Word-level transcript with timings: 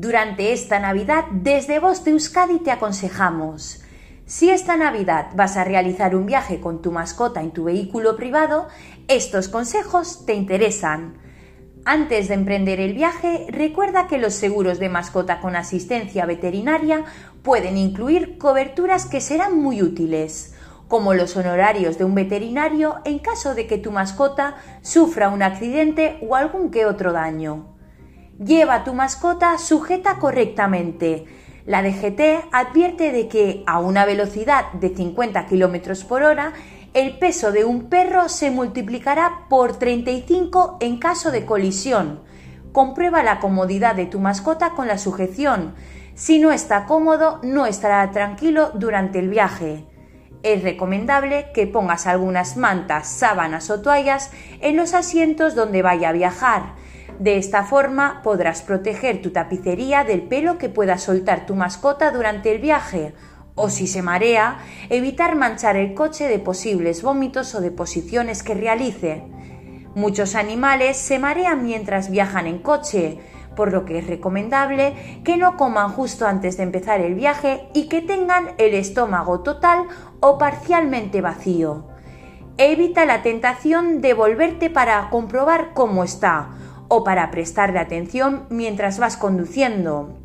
Durante 0.00 0.52
esta 0.52 0.78
Navidad, 0.78 1.24
desde 1.32 1.80
Voz 1.80 2.04
de 2.04 2.12
Euskadi 2.12 2.60
te 2.60 2.70
aconsejamos. 2.70 3.82
Si 4.26 4.48
esta 4.48 4.76
Navidad 4.76 5.30
vas 5.34 5.56
a 5.56 5.64
realizar 5.64 6.14
un 6.14 6.24
viaje 6.24 6.60
con 6.60 6.80
tu 6.82 6.92
mascota 6.92 7.40
en 7.40 7.50
tu 7.50 7.64
vehículo 7.64 8.14
privado, 8.14 8.68
estos 9.08 9.48
consejos 9.48 10.24
te 10.24 10.34
interesan. 10.34 11.18
Antes 11.84 12.28
de 12.28 12.34
emprender 12.34 12.78
el 12.78 12.94
viaje, 12.94 13.46
recuerda 13.48 14.06
que 14.06 14.18
los 14.18 14.34
seguros 14.34 14.78
de 14.78 14.88
mascota 14.88 15.40
con 15.40 15.56
asistencia 15.56 16.26
veterinaria 16.26 17.04
pueden 17.42 17.76
incluir 17.76 18.38
coberturas 18.38 19.04
que 19.04 19.20
serán 19.20 19.58
muy 19.58 19.82
útiles, 19.82 20.54
como 20.86 21.12
los 21.12 21.36
honorarios 21.36 21.98
de 21.98 22.04
un 22.04 22.14
veterinario 22.14 23.00
en 23.04 23.18
caso 23.18 23.56
de 23.56 23.66
que 23.66 23.78
tu 23.78 23.90
mascota 23.90 24.58
sufra 24.80 25.28
un 25.28 25.42
accidente 25.42 26.20
o 26.22 26.36
algún 26.36 26.70
que 26.70 26.86
otro 26.86 27.12
daño. 27.12 27.77
Lleva 28.38 28.84
tu 28.84 28.94
mascota 28.94 29.58
sujeta 29.58 30.18
correctamente. 30.20 31.24
La 31.66 31.82
DGT 31.82 32.46
advierte 32.52 33.10
de 33.10 33.26
que 33.26 33.64
a 33.66 33.80
una 33.80 34.04
velocidad 34.04 34.72
de 34.74 34.94
50 34.94 35.46
km 35.46 36.04
por 36.04 36.22
hora 36.22 36.52
el 36.94 37.18
peso 37.18 37.50
de 37.50 37.64
un 37.64 37.88
perro 37.88 38.28
se 38.28 38.52
multiplicará 38.52 39.46
por 39.48 39.76
35 39.76 40.76
en 40.78 40.98
caso 40.98 41.32
de 41.32 41.44
colisión. 41.44 42.20
Comprueba 42.70 43.24
la 43.24 43.40
comodidad 43.40 43.96
de 43.96 44.06
tu 44.06 44.20
mascota 44.20 44.70
con 44.70 44.86
la 44.86 44.98
sujeción. 44.98 45.74
Si 46.14 46.38
no 46.38 46.52
está 46.52 46.86
cómodo, 46.86 47.40
no 47.42 47.66
estará 47.66 48.08
tranquilo 48.12 48.70
durante 48.74 49.18
el 49.18 49.30
viaje. 49.30 49.84
Es 50.44 50.62
recomendable 50.62 51.48
que 51.52 51.66
pongas 51.66 52.06
algunas 52.06 52.56
mantas, 52.56 53.08
sábanas 53.08 53.68
o 53.70 53.82
toallas 53.82 54.30
en 54.60 54.76
los 54.76 54.94
asientos 54.94 55.56
donde 55.56 55.82
vaya 55.82 56.10
a 56.10 56.12
viajar. 56.12 56.77
De 57.18 57.36
esta 57.36 57.64
forma 57.64 58.20
podrás 58.22 58.62
proteger 58.62 59.20
tu 59.20 59.30
tapicería 59.30 60.04
del 60.04 60.22
pelo 60.22 60.56
que 60.56 60.68
pueda 60.68 60.98
soltar 60.98 61.46
tu 61.46 61.56
mascota 61.56 62.12
durante 62.12 62.52
el 62.52 62.60
viaje 62.60 63.12
o 63.56 63.70
si 63.70 63.88
se 63.88 64.02
marea, 64.02 64.58
evitar 64.88 65.34
manchar 65.34 65.76
el 65.76 65.94
coche 65.94 66.28
de 66.28 66.38
posibles 66.38 67.02
vómitos 67.02 67.56
o 67.56 67.60
deposiciones 67.60 68.44
que 68.44 68.54
realice. 68.54 69.24
Muchos 69.96 70.36
animales 70.36 70.96
se 70.96 71.18
marean 71.18 71.64
mientras 71.64 72.08
viajan 72.08 72.46
en 72.46 72.60
coche, 72.60 73.18
por 73.56 73.72
lo 73.72 73.84
que 73.84 73.98
es 73.98 74.06
recomendable 74.06 75.20
que 75.24 75.36
no 75.36 75.56
coman 75.56 75.90
justo 75.90 76.24
antes 76.24 76.56
de 76.56 76.62
empezar 76.62 77.00
el 77.00 77.16
viaje 77.16 77.68
y 77.74 77.88
que 77.88 78.00
tengan 78.00 78.50
el 78.58 78.74
estómago 78.74 79.40
total 79.40 79.86
o 80.20 80.38
parcialmente 80.38 81.20
vacío. 81.20 81.84
Evita 82.58 83.06
la 83.06 83.22
tentación 83.22 84.00
de 84.00 84.14
volverte 84.14 84.70
para 84.70 85.10
comprobar 85.10 85.72
cómo 85.74 86.04
está 86.04 86.50
o 86.88 87.04
para 87.04 87.30
prestarle 87.30 87.78
atención 87.78 88.46
mientras 88.50 88.98
vas 88.98 89.16
conduciendo. 89.16 90.18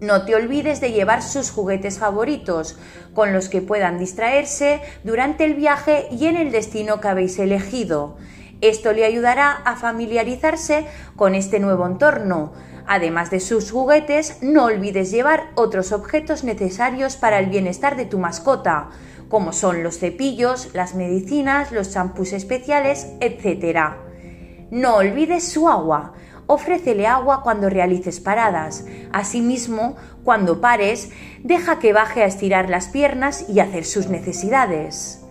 No 0.00 0.24
te 0.24 0.34
olvides 0.34 0.80
de 0.80 0.90
llevar 0.90 1.22
sus 1.22 1.52
juguetes 1.52 2.00
favoritos, 2.00 2.76
con 3.14 3.32
los 3.32 3.48
que 3.48 3.62
puedan 3.62 3.98
distraerse 3.98 4.80
durante 5.04 5.44
el 5.44 5.54
viaje 5.54 6.08
y 6.10 6.26
en 6.26 6.36
el 6.36 6.50
destino 6.50 7.00
que 7.00 7.06
habéis 7.06 7.38
elegido. 7.38 8.16
Esto 8.60 8.92
le 8.92 9.04
ayudará 9.04 9.52
a 9.52 9.76
familiarizarse 9.76 10.86
con 11.14 11.36
este 11.36 11.60
nuevo 11.60 11.86
entorno. 11.86 12.52
Además 12.86 13.30
de 13.30 13.38
sus 13.38 13.70
juguetes, 13.70 14.38
no 14.42 14.64
olvides 14.64 15.12
llevar 15.12 15.50
otros 15.54 15.92
objetos 15.92 16.42
necesarios 16.42 17.16
para 17.16 17.38
el 17.38 17.46
bienestar 17.46 17.96
de 17.96 18.06
tu 18.06 18.18
mascota, 18.18 18.90
como 19.28 19.52
son 19.52 19.84
los 19.84 19.98
cepillos, 19.98 20.70
las 20.74 20.94
medicinas, 20.94 21.70
los 21.70 21.92
champús 21.92 22.32
especiales, 22.32 23.06
etc. 23.20 24.11
No 24.72 24.96
olvides 24.96 25.46
su 25.52 25.68
agua 25.68 26.14
ofrécele 26.46 27.06
agua 27.06 27.42
cuando 27.42 27.68
realices 27.68 28.20
paradas. 28.20 28.84
Asimismo, 29.12 29.96
cuando 30.24 30.60
pares, 30.60 31.10
deja 31.42 31.78
que 31.78 31.92
baje 31.92 32.22
a 32.22 32.26
estirar 32.26 32.68
las 32.68 32.88
piernas 32.88 33.46
y 33.48 33.60
hacer 33.60 33.84
sus 33.84 34.08
necesidades. 34.08 35.24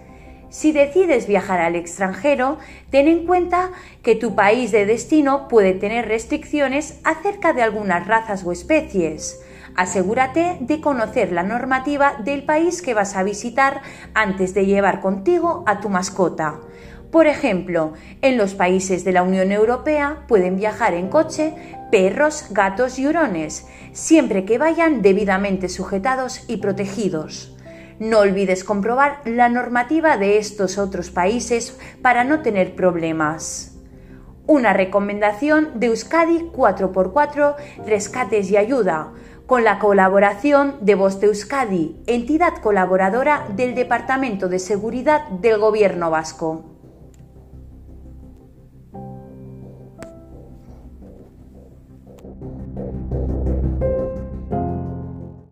Si 0.49 0.73
decides 0.73 1.27
viajar 1.27 1.61
al 1.61 1.75
extranjero, 1.75 2.57
ten 2.89 3.07
en 3.07 3.25
cuenta 3.25 3.71
que 4.03 4.15
tu 4.15 4.35
país 4.35 4.71
de 4.71 4.85
destino 4.85 5.47
puede 5.47 5.73
tener 5.73 6.07
restricciones 6.07 6.99
acerca 7.03 7.53
de 7.53 7.61
algunas 7.61 8.05
razas 8.05 8.43
o 8.43 8.51
especies. 8.51 9.41
Asegúrate 9.77 10.57
de 10.59 10.81
conocer 10.81 11.31
la 11.31 11.43
normativa 11.43 12.15
del 12.25 12.43
país 12.43 12.81
que 12.81 12.93
vas 12.93 13.15
a 13.15 13.23
visitar 13.23 13.81
antes 14.13 14.53
de 14.53 14.65
llevar 14.65 14.99
contigo 14.99 15.63
a 15.65 15.79
tu 15.79 15.87
mascota. 15.87 16.59
Por 17.11 17.27
ejemplo, 17.27 17.91
en 18.21 18.37
los 18.37 18.53
países 18.53 19.03
de 19.03 19.11
la 19.11 19.23
Unión 19.23 19.51
Europea 19.51 20.23
pueden 20.27 20.55
viajar 20.55 20.93
en 20.93 21.09
coche 21.09 21.53
perros, 21.91 22.45
gatos 22.51 22.97
y 22.99 23.05
hurones, 23.05 23.67
siempre 23.91 24.45
que 24.45 24.57
vayan 24.57 25.01
debidamente 25.01 25.67
sujetados 25.67 26.45
y 26.47 26.57
protegidos. 26.57 27.53
No 27.99 28.19
olvides 28.19 28.63
comprobar 28.63 29.19
la 29.25 29.49
normativa 29.49 30.17
de 30.17 30.37
estos 30.37 30.77
otros 30.77 31.11
países 31.11 31.77
para 32.01 32.23
no 32.23 32.41
tener 32.41 32.75
problemas. 32.75 33.75
Una 34.47 34.71
recomendación 34.71 35.79
de 35.79 35.87
Euskadi 35.87 36.49
4x4 36.53 37.55
Rescates 37.85 38.49
y 38.49 38.57
Ayuda, 38.57 39.11
con 39.45 39.65
la 39.65 39.79
colaboración 39.79 40.77
de 40.79 40.95
Voz 40.95 41.19
de 41.19 41.27
Euskadi, 41.27 42.01
entidad 42.07 42.53
colaboradora 42.63 43.45
del 43.53 43.75
Departamento 43.75 44.47
de 44.47 44.59
Seguridad 44.59 45.27
del 45.27 45.59
Gobierno 45.59 46.09
Vasco. 46.09 46.70